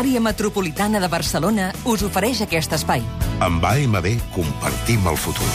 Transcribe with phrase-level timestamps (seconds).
[0.00, 3.02] L'àrea metropolitana de Barcelona us ofereix aquest espai.
[3.44, 5.48] Amb AMB compartim el futur.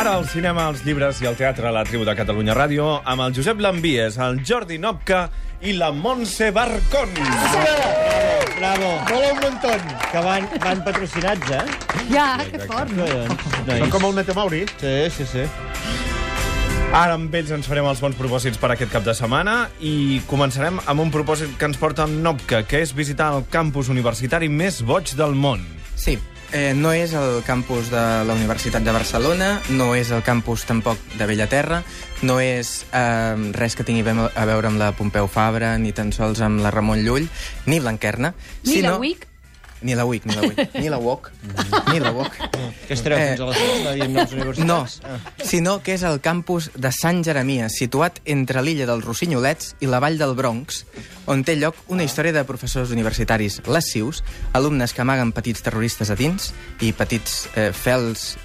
[0.00, 3.26] Ara al cinema, als llibres i al teatre a la tribu de Catalunya Ràdio amb
[3.26, 5.26] el Josep Lambies, el Jordi Nopca
[5.60, 7.12] i la Montse Barcón.
[8.56, 8.88] Bravo.
[9.10, 9.84] Mola un montón.
[10.08, 11.60] Que van, van patrocinats, eh?
[12.08, 12.96] Ja, que fort.
[13.68, 14.64] Són com el Metamauri.
[14.80, 15.44] Sí, sí, sí.
[16.92, 20.76] Ara amb ells ens farem els bons propòsits per aquest cap de setmana i començarem
[20.84, 24.82] amb un propòsit que ens porta en Nopca, que és visitar el campus universitari més
[24.84, 25.64] boig del món.
[25.96, 26.18] Sí,
[26.52, 31.00] eh, no és el campus de la Universitat de Barcelona, no és el campus tampoc
[31.16, 31.80] de Bellaterra,
[32.28, 36.44] no és eh, res que tingui a veure amb la Pompeu Fabra, ni tan sols
[36.44, 37.30] amb la Ramon Llull,
[37.64, 38.34] ni Blanquerna.
[38.66, 38.98] Ni sinó...
[38.98, 39.31] la WIC?
[39.82, 41.30] Ni la WIC, ni la WIC, ni la WOC,
[41.92, 42.36] ni la WOC.
[42.86, 45.48] Que estareu Eh, fins a les 6 de dir noms No, universitats?
[45.48, 49.98] sinó que és el campus de Sant Jeremies, situat entre l'illa dels Rossinyolets i la
[50.00, 50.84] vall del Bronx,
[51.26, 54.22] on té lloc una història de professors universitaris lascius,
[54.52, 58.36] alumnes que amaguen petits terroristes a dins i petits eh, fels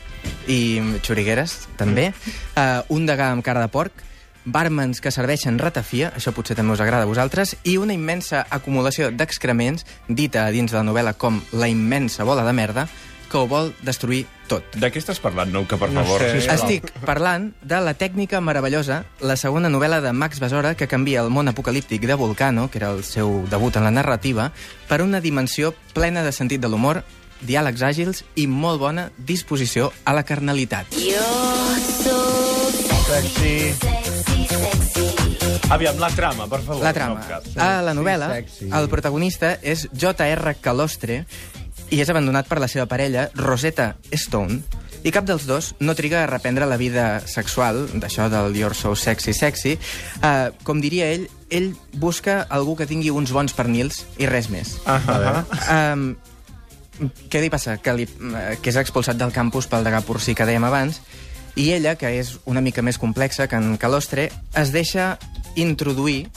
[0.51, 2.09] i xorigueres, també,
[2.57, 4.03] eh, un degà amb cara de porc,
[4.47, 9.11] bàrmens que serveixen ratafia, això potser també us agrada a vosaltres, i una immensa acumulació
[9.11, 12.87] d'excrements, dita a dins de la novel·la com la immensa bola de merda,
[13.27, 14.63] que ho vol destruir tot.
[14.79, 16.21] De què estàs parlant, Nouca, per No favor?
[16.23, 16.45] sé.
[16.47, 21.29] Estic parlant de La tècnica meravellosa, la segona novel·la de Max Besora que canvia el
[21.29, 24.53] món apocalíptic de Volcano, que era el seu debut en la narrativa,
[24.87, 27.03] per una dimensió plena de sentit de l'humor,
[27.43, 30.87] diàlegs àgils i molt bona disposició a la carnalitat.
[33.07, 33.73] Sexy.
[35.69, 36.83] Aviam, la trama, per favor.
[36.83, 37.21] La trama.
[37.21, 37.39] Nopca.
[37.55, 38.67] A la novel·la, sexy.
[38.67, 40.57] el protagonista és J.R.
[40.59, 41.21] Calostre
[41.87, 44.59] i és abandonat per la seva parella, Rosetta Stone,
[45.07, 48.91] i cap dels dos no triga a reprendre la vida sexual, d'això del You're so
[48.95, 49.77] sexy, sexy.
[50.19, 54.75] Uh, com diria ell, ell busca algú que tingui uns bons pernils i res més.
[54.83, 55.93] Ah, ah, ah.
[55.93, 56.09] Um,
[57.31, 57.77] què li passa?
[57.79, 60.99] Que, li, eh, que és expulsat del campus pel degà porcí que dèiem abans,
[61.57, 65.17] i ella, que és una mica més complexa que en Calostre, es deixa
[65.57, 66.27] introduir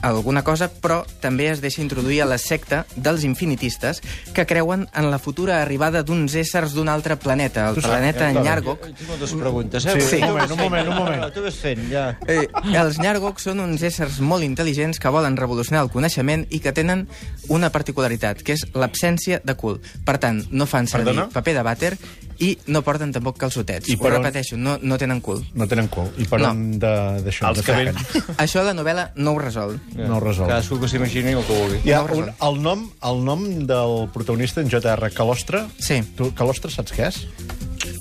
[0.00, 4.00] alguna cosa, però també es deixa introduir a la secta dels infinitistes
[4.34, 8.86] que creuen en la futura arribada d'uns éssers d'un altre planeta, el planeta Nyargok.
[8.92, 9.96] Tinc moltes preguntes, eh?
[10.00, 10.20] Sí.
[10.22, 11.26] Un moment, un moment, un moment.
[11.34, 12.06] Tu vas fent, ja.
[12.30, 12.46] Eh,
[12.78, 17.08] els Nyargok són uns éssers molt intel·ligents que volen revolucionar el coneixement i que tenen
[17.50, 19.82] una particularitat, que és l'absència de cul.
[20.06, 21.28] Per tant, no fan servir Perdona?
[21.34, 21.92] paper de vàter
[22.40, 23.88] i no porten tampoc calçotets.
[23.90, 25.40] I Ho per on- repeteixo, no, no tenen cul.
[25.54, 26.10] No tenen cul.
[26.18, 26.50] I per No.
[26.50, 27.48] on de- d'això?
[27.50, 27.94] Els ven-
[28.44, 29.78] Això la novel·la no ho resol.
[29.96, 30.46] No ho resol.
[30.46, 31.92] Cadascú que s'imagini el que vulgui.
[31.92, 35.10] Ha no ho un, el, nom, el nom del protagonista, en J.R.
[35.10, 35.64] Calostre.
[35.78, 36.02] Sí.
[36.16, 37.22] Tu, Calostre, saps què és?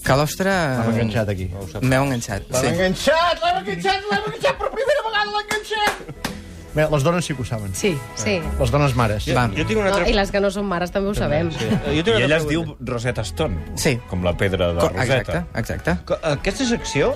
[0.05, 0.49] Calostre...
[0.53, 1.49] M'ha enganxat aquí.
[1.81, 2.67] M'heu enganxat, L'hem sí.
[2.75, 6.36] enganxat, l'hem enganxat, l'hem enganxat, per primera vegada l'hem enganxat!
[6.77, 7.73] Bé, les dones sí que ho saben.
[7.73, 8.37] Sí, sí.
[8.59, 9.25] Les dones mares.
[9.33, 9.47] Va.
[9.49, 10.09] Jo tinc una No, altra...
[10.11, 11.49] I les que no són mares també ho sabem.
[11.55, 11.65] Sí.
[11.71, 12.75] Jo tinc I una ella altra es diu.
[12.91, 13.57] Rosetta Stone.
[13.81, 13.95] Sí.
[14.11, 15.41] Com la pedra de Co- Rosetta.
[15.57, 15.97] Exacte, exacte.
[16.05, 17.15] Co- Aquesta secció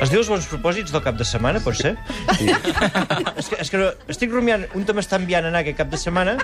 [0.00, 1.94] es diu els bons propòsits del cap de setmana, pot ser?
[2.38, 2.48] Sí.
[3.40, 5.92] és, que, és que no, estic rumiant, un te m'està enviant a anar aquest cap
[5.92, 6.34] de setmana,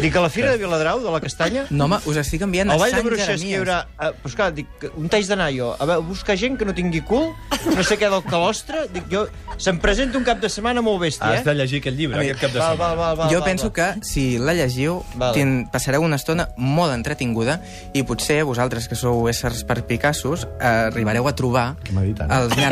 [0.00, 2.76] dic a la Fira de Viladrau, de la Castanya, No, home, us estic enviant a
[2.76, 3.80] al Vall de Sant Bruixes, que hi haurà...
[4.08, 7.02] Eh, clar, dic, que un taix d'anar jo, a veure, buscar gent que no tingui
[7.06, 7.30] cul,
[7.74, 9.26] no sé què del calostre, dic jo,
[9.60, 11.48] se'm presenta un cap de setmana molt bèstia, Has eh?
[11.50, 12.76] de llegir aquest llibre, aquest cap de setmana.
[12.76, 13.72] val, val, val, jo val, penso val.
[13.72, 15.34] que si la llegiu Vale.
[15.34, 17.60] ten, passareu una estona molt entretinguda
[17.94, 22.42] i potser vosaltres, que sou éssers perpicassos, eh, arribareu a trobar dit ara?
[22.42, 22.54] els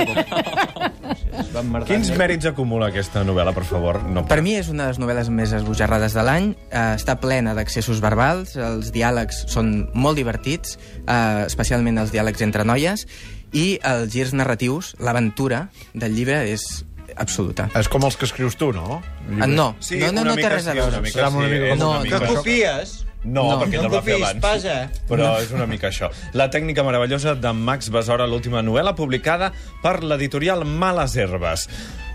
[1.87, 4.01] Quins mèrits acumula aquesta novel·la, per favor?
[4.09, 6.51] No Per mi és una de les novel·les més esbojarrades de l'any.
[6.71, 12.65] Eh, està plena d'accessos verbals, els diàlegs són molt divertits, eh, especialment els diàlegs entre
[12.69, 13.07] noies,
[13.53, 16.85] i els girs narratius, l'aventura del llibre és
[17.17, 17.69] absoluta.
[17.79, 19.01] És com els que escrius tu, no?
[19.41, 20.89] Ah, no, Sí, no, no, no té res a veure.
[20.99, 22.37] Una mica, sí, una mica No, mica Que això.
[22.37, 23.07] copies?
[23.25, 24.41] No, No, perquè no el va fer abans.
[24.43, 24.91] passa.
[25.09, 26.09] Però és una mica això.
[26.33, 31.69] La tècnica meravellosa de Max Besora, l'última novel·la publicada per l'editorial Males Herbes.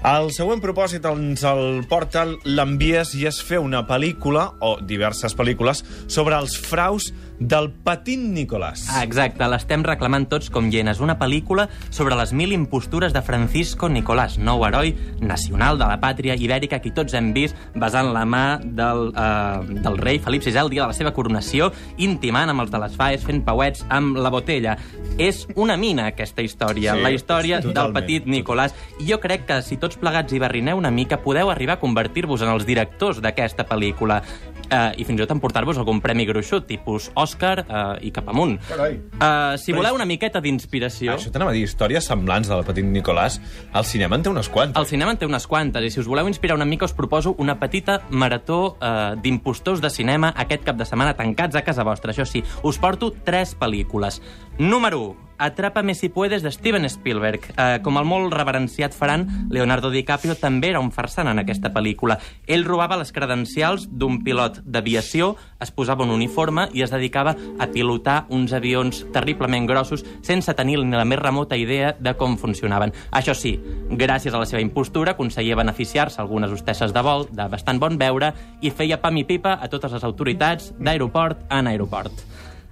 [0.08, 5.82] El següent propòsit ens el porta l'envies i és fer una pel·lícula, o diverses pel·lícules,
[6.08, 8.86] sobre els fraus del petit Nicolàs.
[8.90, 11.02] Ah, Exacte, l'estem reclamant tots com hienes.
[11.04, 16.38] Una pel·lícula sobre les mil impostures de Francisco Nicolás, nou heroi nacional de la pàtria
[16.40, 20.72] ibèrica que tots hem vist besant la mà del, eh, del rei Felip VI el
[20.74, 24.32] dia de la seva coronació, intimant amb els de les faes, fent pauets amb la
[24.34, 24.78] botella.
[25.18, 27.94] És una mina, aquesta història, Sí, la història del totalment.
[28.06, 28.74] petit Nicolàs.
[29.02, 32.44] I jo crec que si tots plegats hi barrineu una mica, podeu arribar a convertir-vos
[32.46, 34.22] en els directors d'aquesta pel·lícula
[34.70, 38.58] eh, i fins i tot emportar-vos algun premi gruixut, tipus l'Oscar eh, i cap amunt.
[38.68, 38.98] Carai.
[39.18, 41.16] Uh, si voleu una miqueta d'inspiració...
[41.18, 43.40] Això t'anava a dir, històries semblants de la Petit Nicolàs.
[43.76, 44.80] El cinema en té unes quantes.
[44.80, 47.36] El cinema en té unes quantes, i si us voleu inspirar una mica us proposo
[47.42, 52.14] una petita marató eh, d'impostors de cinema aquest cap de setmana tancats a casa vostra.
[52.14, 54.22] Això sí, us porto tres pel·lícules.
[54.58, 55.27] Número 1.
[55.38, 57.42] Atrápame si puedes, de Steven Spielberg.
[57.58, 62.18] Eh, com el molt reverenciat faran, Leonardo DiCaprio també era un farsant en aquesta pel·lícula.
[62.48, 67.68] Ell robava les credencials d'un pilot d'aviació, es posava un uniforme i es dedicava a
[67.70, 72.94] pilotar uns avions terriblement grossos sense tenir ni la més remota idea de com funcionaven.
[73.12, 73.56] Això sí,
[73.92, 78.34] gràcies a la seva impostura aconseguia beneficiar-se algunes hostesses de vol de bastant bon veure
[78.62, 82.26] i feia pam i pipa a totes les autoritats d'aeroport en aeroport.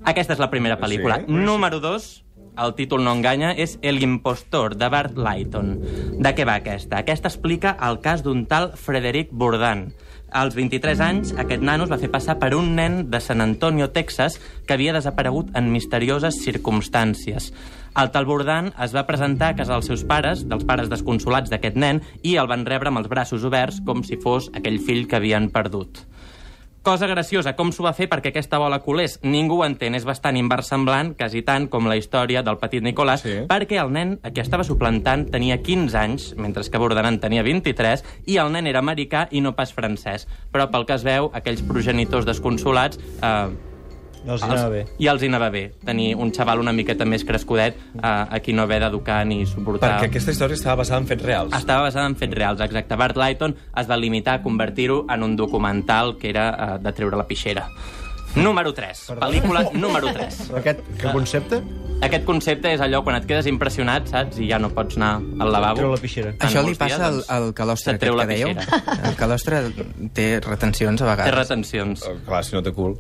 [0.06, 1.24] Aquesta és la primera pel·lícula.
[1.24, 2.25] Sí, Número 2,
[2.58, 5.76] el títol no enganya, és El impostor, de Bart Lighton.
[6.20, 7.02] De què va aquesta?
[7.02, 9.90] Aquesta explica el cas d'un tal Frederic Bourdain.
[10.36, 13.92] Als 23 anys, aquest nano es va fer passar per un nen de San Antonio,
[13.96, 17.52] Texas, que havia desaparegut en misterioses circumstàncies.
[17.96, 21.80] El tal Bourdain es va presentar a casa dels seus pares, dels pares desconsolats d'aquest
[21.80, 25.22] nen, i el van rebre amb els braços oberts com si fos aquell fill que
[25.22, 26.04] havien perdut.
[26.86, 29.16] Cosa graciosa, com s'ho va fer perquè aquesta bola colés?
[29.26, 33.34] Ningú ho entén, és bastant inversemblant, quasi tant com la història del petit Nicolàs, Sí.
[33.50, 37.42] perquè el nen a qui estava suplantant tenia 15 anys, mentre que Bordanan en tenia
[37.42, 40.28] 23, i el nen era americà i no pas francès.
[40.52, 43.00] Però pel que es veu, aquells progenitors desconsolats...
[43.20, 43.75] Eh,
[44.26, 44.84] No els anava bé.
[45.00, 48.54] I els hi anava bé, tenir un xaval una miqueta més crescudet eh, a qui
[48.58, 49.92] no haver d'educar ni suportar...
[50.00, 51.54] Perquè aquesta història estava basada en fets reals.
[51.54, 52.98] Estava basada en fets reals, exacte.
[52.98, 57.18] Bart Lighton es va limitar a convertir-ho en un documental que era uh, de treure
[57.22, 57.70] la pixera.
[58.36, 59.16] Número 3.
[59.16, 60.42] Pel·lícula número 3.
[60.50, 61.62] Però aquest que concepte?
[62.04, 64.42] Aquest concepte és allò quan et quedes impressionat, saps?
[64.44, 65.80] I ja no pots anar al lavabo.
[65.80, 66.34] Treu la pixera.
[66.36, 68.52] En Això li passa dies, al, doncs, al calostre la que dèieu.
[69.08, 69.62] El calostre
[70.18, 71.38] té retencions a Té vegades.
[71.40, 72.04] retencions.
[72.04, 72.98] Eh, Clar, si no té cul.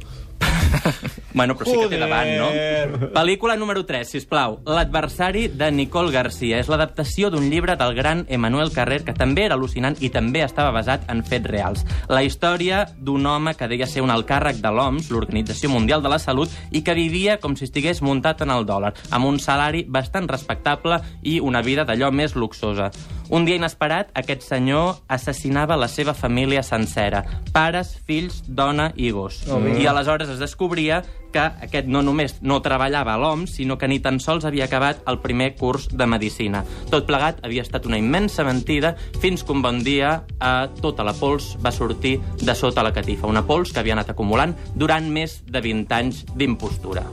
[1.36, 3.10] Bueno, però sí que té davant, no?
[3.12, 4.62] Pel·lícula número 3, sisplau.
[4.64, 6.62] L'adversari de Nicole Garcia.
[6.64, 10.72] És l'adaptació d'un llibre del gran Emmanuel Carrer, que també era al·lucinant i també estava
[10.72, 11.84] basat en fets reals.
[12.08, 16.22] La història d'un home que deia ser un alcàrrec de l'OMS, l'Organització Mundial de la
[16.24, 20.32] Salut, i que vivia com si estigués muntat en el dòlar, amb un salari bastant
[20.32, 22.94] respectable i una vida d'allò més luxosa.
[23.30, 27.24] Un dia inesperat, aquest senyor assassinava la seva família sencera.
[27.54, 29.42] Pares, fills, dona i gos.
[29.80, 31.02] I aleshores es descobria
[31.36, 35.02] que aquest no només no treballava a l'OMS, sinó que ni tan sols havia acabat
[35.10, 36.64] el primer curs de Medicina.
[36.92, 41.16] Tot plegat havia estat una immensa mentida fins que un bon dia eh, tota la
[41.18, 43.28] pols va sortir de sota la catifa.
[43.28, 47.04] Una pols que havia anat acumulant durant més de 20 anys d'impostura.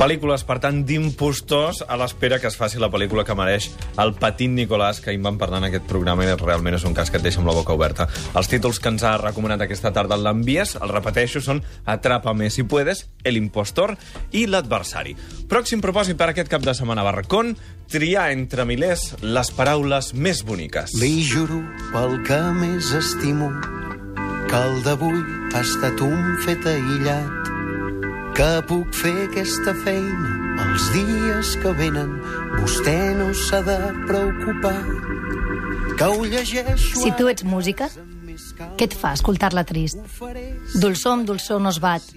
[0.00, 3.66] Pel·lícules, per tant, d'impostors a l'espera que es faci la pel·lícula que mereix
[4.00, 7.12] el petit Nicolàs, que ahir vam parlar en aquest programa i realment és un cas
[7.12, 8.06] que et deixa amb la boca oberta.
[8.32, 13.10] Els títols que ens ha recomanat aquesta tarda l'envies, el repeteixo, són Atrápame si puedes,
[13.28, 13.92] El impostor
[14.32, 15.12] i L'adversari.
[15.52, 17.52] Pròxim propòsit per aquest cap de setmana Barracón,
[17.92, 20.96] triar entre milers les paraules més boniques.
[20.96, 21.60] Li juro
[21.92, 23.52] pel que més estimo
[24.48, 25.20] que el d'avui
[25.52, 27.59] ha estat un fet aïllat
[28.40, 30.30] que puc fer aquesta feina
[30.62, 32.14] els dies que venen
[32.54, 33.76] vostè no s'ha de
[34.08, 34.78] preocupar
[35.98, 37.90] que ho llegeixo Si tu ets música,
[38.80, 40.00] què et fa escoltar-la trist?
[40.80, 42.08] Dolçor amb dolçor no es bat.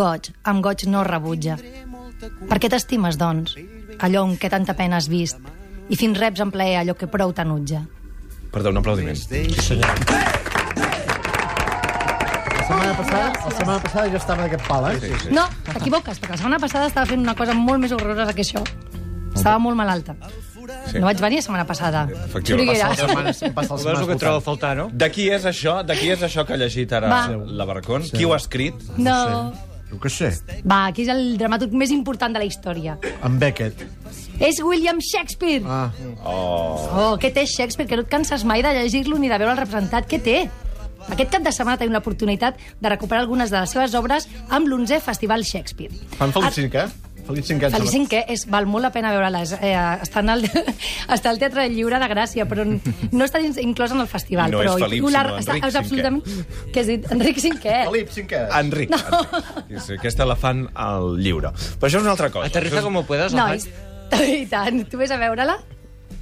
[0.00, 1.58] Goig amb goig no rebutja.
[2.48, 3.58] Per què t'estimes, doncs?
[4.00, 5.44] Allò en què tanta pena has vist.
[5.92, 7.84] I fins reps en plaer allò que prou t'enutja.
[8.48, 9.28] Perdó, un aplaudiment.
[9.76, 10.29] La
[12.70, 14.98] setmana passada, la setmana passada jo estava d'aquest pal, eh?
[15.00, 15.32] Sí, sí.
[15.34, 18.62] No, t'equivoques, perquè la setmana passada estava fent una cosa molt més horrorosa que això.
[19.34, 20.14] Estava molt malalta.
[20.90, 20.98] Sí.
[21.00, 22.04] No vaig venir la setmana passada.
[22.10, 22.46] Efectivament.
[22.46, 22.88] Xuriguera.
[22.90, 24.88] Les setmanes, passa les Veus el que setmanes trobo a faltar, no?
[24.92, 25.80] De qui és això?
[25.86, 27.26] De qui és això que ha llegit ara Va.
[27.58, 28.02] la Barracón?
[28.10, 28.74] Qui ho ha escrit?
[28.98, 29.52] No.
[29.90, 30.28] Jo què sé,
[30.62, 32.96] Va, aquí és el dramaturg més important de la història.
[33.24, 33.82] en Beckett.
[34.38, 35.64] És William Shakespeare.
[35.66, 35.90] Ah,
[36.24, 37.88] Oh, què té Shakespeare?
[37.88, 40.06] Que no et canses mai de llegir-lo ni de veure el representat.
[40.08, 40.48] Què té?
[41.08, 45.00] Aquest cap de setmana tenim l'oportunitat de recuperar algunes de les seves obres amb l'11è
[45.00, 45.94] Festival Shakespeare.
[46.18, 46.88] fan Ar- Cinquè?
[47.30, 47.68] Felip Cinquè.
[47.70, 49.52] Felip Cinquè és, val molt la pena veure-les.
[49.60, 50.44] Eh, està, el,
[51.16, 54.50] està al Teatre Lliure de Gràcia, però no està dins, inclòs en el festival.
[54.50, 56.24] No però és Felip, sinó està- Enric és absolutament...
[56.74, 57.06] Què has dit?
[57.12, 57.76] Enric Cinquè.
[57.86, 58.40] Felip Cinquè.
[58.58, 58.90] Enric.
[58.90, 58.98] No.
[59.68, 59.84] Enric.
[59.84, 61.52] Sí, aquesta la fan al lliure.
[61.52, 62.46] Però això és una altra cosa.
[62.50, 63.68] Aterriza Això és- como puedas, No, el és,
[64.42, 64.82] i tant.
[64.90, 65.58] Tu vés a veure-la?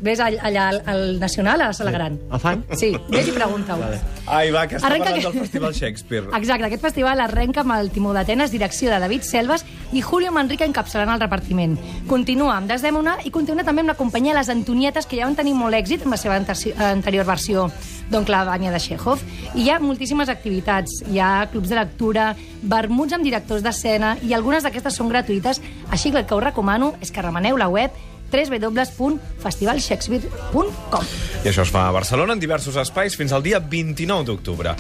[0.00, 2.18] Ves all- allà al, al Nacional, a la Sala Gran.
[2.32, 2.64] El fan?
[2.76, 3.80] Sí, ves i pregunta-ho.
[4.26, 6.26] Ai, va, que està Arrenca parlant que- del Festival Shakespeare.
[6.36, 10.64] Exacte, aquest festival arrenca amb el Timó d'Atenes, direcció de David Selves i Julio Manrique
[10.64, 11.76] encapçalant el repartiment.
[12.06, 15.54] Continua amb Desdèmona i continua també amb la companyia Les Antonietes, que ja van tenir
[15.54, 17.70] molt èxit amb la seva ante- anterior versió.
[18.08, 19.20] d'Oncle Vanya de Chekhov.
[19.54, 21.02] I hi ha moltíssimes activitats.
[21.12, 26.10] Hi ha clubs de lectura, vermuts amb directors d'escena, i algunes d'aquestes són gratuïtes, així
[26.10, 27.90] que el que us recomano és que remeneu la web
[28.32, 31.04] www.festivalshakespeare.com
[31.44, 34.74] I això es fa a Barcelona en diversos espais fins al dia 29 d'octubre.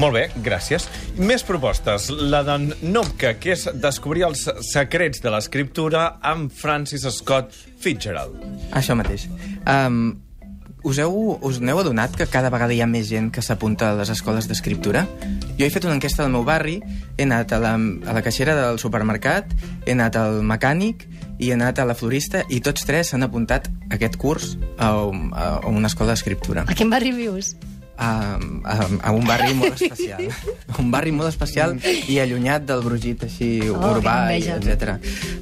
[0.00, 0.88] Molt bé, gràcies.
[1.18, 2.10] Més propostes.
[2.10, 7.48] La d'en Nopka, que és descobrir els secrets de l'escriptura amb Francis Scott
[7.82, 8.34] Fitzgerald.
[8.72, 9.22] Això mateix.
[9.66, 10.24] Um,
[10.84, 13.98] us, heu, us n'heu adonat que cada vegada hi ha més gent que s'apunta a
[13.98, 15.06] les escoles d'escriptura?
[15.56, 16.76] Jo he fet una enquesta al meu barri,
[17.16, 19.54] he anat a la, a la caixera del supermercat,
[19.86, 21.06] he anat al mecànic
[21.38, 24.90] i he anat a la florista i tots tres s'han apuntat a aquest curs a,
[24.90, 26.66] a, a una escola d'escriptura.
[26.68, 27.54] A quin barri vius?
[27.94, 28.76] A, a,
[29.06, 30.26] a un barri molt especial.
[30.82, 31.76] Un barri molt especial
[32.10, 34.96] i allunyat del brugit així Oh, urbà, i etc.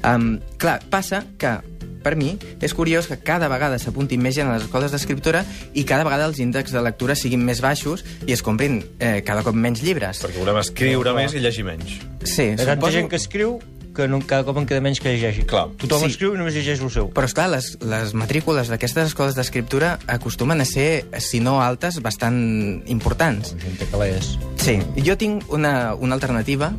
[0.05, 1.57] Um, clar, passa que
[2.03, 5.85] per mi, és curiós que cada vegada s'apuntin més gent a les escoles d'escriptura i
[5.87, 9.55] cada vegada els índexs de lectura siguin més baixos i es comprin eh, cada cop
[9.55, 10.19] menys llibres.
[10.25, 11.95] Perquè volem escriure més i llegir menys.
[12.27, 12.97] Sí, Hi ha suposo...
[12.99, 13.55] gent que escriu
[13.93, 15.45] que no, cada cop en queda menys que llegeixi.
[15.49, 15.67] Clar.
[15.77, 16.11] Tothom Sí.
[16.13, 17.11] escriu i només llegeix el seu.
[17.13, 22.83] Però, esclar, les, les matrícules d'aquestes escoles d'escriptura acostumen a ser, si no altes, bastant
[22.87, 23.55] importants.
[23.61, 24.37] Gent té calés.
[24.57, 26.73] Sí, jo tinc una, una alternativa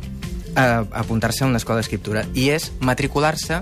[0.55, 3.61] a apuntar-se a una escola d'escriptura i és matricular-se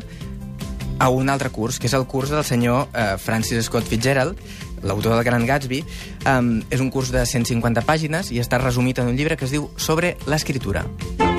[0.99, 4.37] a un altre curs, que és el curs del senyor eh, Francis Scott Fitzgerald,
[4.83, 5.83] l'autor del Gran Gatsby.
[6.29, 9.51] Um, és un curs de 150 pàgines i està resumit en un llibre que es
[9.51, 10.85] diu Sobre l'escriptura.
[11.19, 11.32] Uh,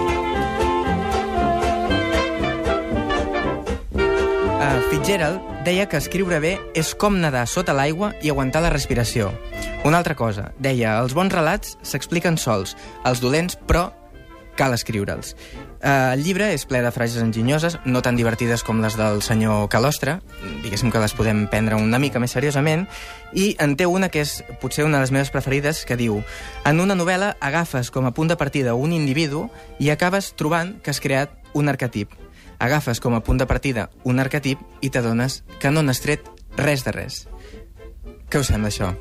[4.95, 9.33] Fitzgerald deia que escriure bé és com nedar sota l'aigua i aguantar la respiració.
[9.83, 13.89] Una altra cosa, deia, els bons relats s'expliquen sols, els dolents, però
[14.55, 15.35] cal escriure'ls.
[15.83, 19.67] Uh, el llibre és ple de frases enginyoses, no tan divertides com les del senyor
[19.67, 20.21] Calostre,
[20.63, 22.87] diguéssim que les podem prendre una mica més seriosament,
[23.35, 26.23] i en té una que és potser una de les meves preferides, que diu
[26.63, 29.49] En una novel·la agafes com a punt de partida un individu
[29.83, 32.15] i acabes trobant que has creat un arquetip.
[32.65, 36.25] Agafes com a punt de partida un arquetip i t'adones que no n'has tret
[36.57, 37.25] res de res.
[38.31, 38.95] Què us sembla, això?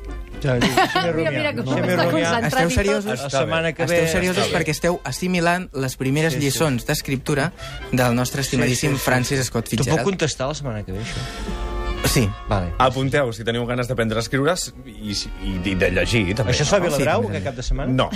[0.44, 3.22] Ja, Mira, mira com està concentrat Esteu seriosos?
[3.24, 3.96] La setmana que ve...
[4.02, 6.44] Esteu seriosos està perquè esteu assimilant les primeres Sí, sí.
[6.44, 7.46] lliçons d'escriptura
[7.92, 9.04] del nostre estimadíssim Sí, sí, sí.
[9.08, 10.04] Francis Scott T'ho puc Fitzgerald.
[10.10, 11.73] contestar la setmana que ve, això?
[12.14, 12.28] Sí.
[12.48, 12.70] Vale.
[12.78, 14.54] Apunteu, si teniu ganes d'aprendre a escriure
[14.86, 16.54] i, i, i de llegir, també.
[16.54, 16.84] Això es fa a?
[16.86, 17.90] Viladrau, Sí, aquest cap de setmana?
[17.90, 18.08] No,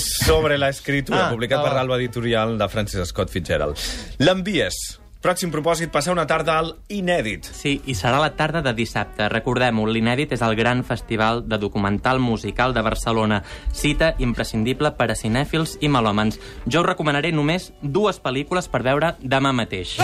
[0.00, 3.76] sobre l'escriptura, Ah, publicat ah, per l'Alba Editorial de Francis Scott Fitzgerald.
[4.24, 4.80] L'envies.
[5.22, 7.46] Pròxim propòsit, passar una tarda al Inèdit.
[7.54, 9.28] Sí, i serà la tarda de dissabte.
[9.30, 13.42] Recordem-ho, l'Inèdit és el gran festival de documental musical de Barcelona.
[13.70, 16.40] Cita imprescindible per a cinèfils i melòmens.
[16.66, 19.98] Jo us recomanaré només dues pel·lícules per veure demà mateix.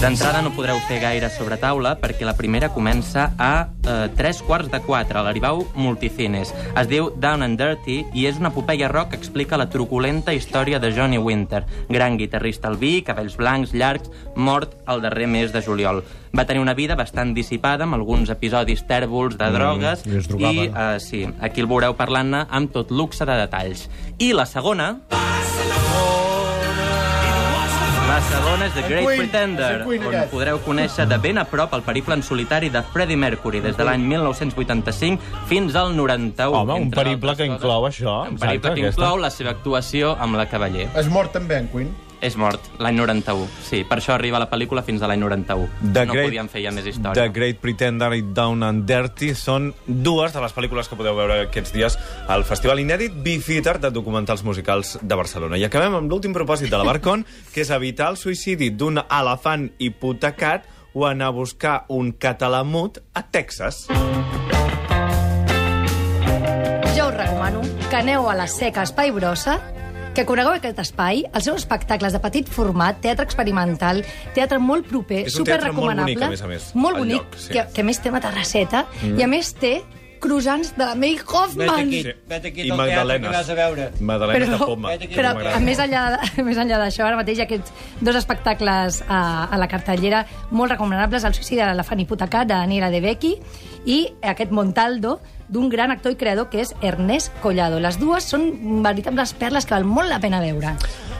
[0.00, 4.68] D'entrada no podreu fer gaire sobre taula perquè la primera comença a eh, tres quarts
[4.72, 6.50] de quatre a l'Aribau Multicines.
[6.76, 10.80] Es diu Down and Dirty i és una epopeia rock que explica la truculenta història
[10.82, 16.02] de Johnny Winter, gran guitarrista albí, cabells blancs, llargs, mort el darrer mes de juliol.
[16.34, 20.54] Va tenir una vida bastant dissipada, amb alguns episodis tèrbols de drogues, i es drogava.
[20.54, 23.88] i eh, sí, aquí el veureu parlant-ne amb tot luxe de detalls.
[24.18, 24.96] I la segona...
[28.04, 31.72] La segona és The Great Queen, Pretender, Queen, on podreu conèixer de ben a prop
[31.74, 36.52] el periple en solitari de Freddie Mercury des de l'any 1985 fins al 91.
[36.60, 38.90] Home, un periple que inclou això, Un periple que aquesta.
[39.00, 40.90] inclou la seva actuació amb la Cavaller.
[40.94, 41.94] És mort també, en Queen.
[42.24, 43.44] És mort, l'any 91.
[43.66, 45.66] Sí, per això arriba la pel·lícula fins a l'any 91.
[45.92, 47.12] The no Great- podíem fer ja més història.
[47.18, 51.42] The Great Pretender i Down and Dirty són dues de les pel·lícules que podeu veure
[51.44, 51.98] aquests dies
[52.32, 55.58] al Festival Inèdit Bifitter de documentals musicals de Barcelona.
[55.60, 59.68] I acabem amb l'últim propòsit de la Barcon, que és evitar el suïcidi d'un elefant
[59.78, 60.64] hipotecat
[60.94, 63.84] o anar a buscar un català mut a Texas.
[66.96, 69.58] Jo us recomano que aneu a la Seca Espai Brossa,
[70.14, 74.04] que conegueu aquest espai, els seus espectacles de petit format, teatre experimental,
[74.36, 77.36] teatre molt proper, És un teatre molt bonic, a més a més, Molt bonic, lloc,
[77.38, 77.52] sí.
[77.52, 79.18] que, que a més té una terrasseta, Mm.
[79.18, 79.82] i a més té
[80.24, 81.66] croissants de la May Hoffman.
[81.68, 82.12] Vete aquí, Sí.
[82.32, 83.30] vete aquí I teatre Magdalenes.
[83.30, 83.90] vas a veure.
[84.00, 84.88] Magdalenes Però- de poma.
[84.94, 85.60] Vete aquí, Però que m'agrada.
[85.60, 86.02] més enllà,
[86.36, 91.24] de, més enllà d'això, ara mateix aquests dos espectacles a, a la cartellera molt recomanables,
[91.24, 93.36] El suïcidi de l'elefant hipotecat, de Daniela De Becchi,
[93.84, 97.78] i aquest Montaldo, d'un gran actor i creador que és Ernest Collado.
[97.78, 100.72] Les dues són veritables perles que val molt la pena veure.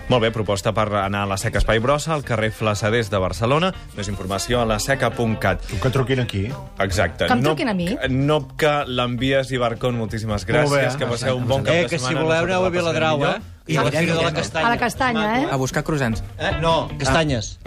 [0.08, 3.70] Molt bé, proposta per anar a la Seca Espai Brossa, al carrer Flassaders de Barcelona.
[3.96, 5.62] Més informació a laseca.cat.
[5.80, 6.42] Que truquin aquí.
[6.84, 7.25] Exacte.
[7.26, 7.87] Que em truquin a mi.
[8.11, 10.70] No que l'envies i Barcon, moltíssimes gràcies.
[10.70, 10.99] Molt bé.
[10.99, 12.23] que passeu un bon cap Eh, de que si setmana.
[12.26, 13.34] voleu aneu a la Viladrau, eh?
[13.66, 14.32] I a la Fira de la.
[14.34, 14.66] Castanya.
[14.66, 15.46] A la castanya, eh?
[15.50, 16.23] A buscar croissants.
[16.38, 16.50] Eh?
[16.61, 17.58] No, castanyes.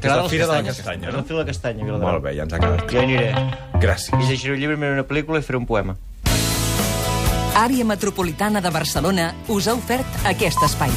[0.00, 0.62] T'agrada la les Fira de la?
[0.64, 1.20] Castanya, És no?
[1.20, 2.10] la Fira de la Castanya, Viladrau.
[2.10, 3.30] Molt bé, ja ens ha quedat hi aniré.
[3.80, 4.10] Gràcies.
[4.20, 5.96] I llegiré un llibre, miraré una pel·lícula i faré un poema.
[7.56, 10.90] Àrea Metropolitana de Barcelona us ha ofert aquest espai.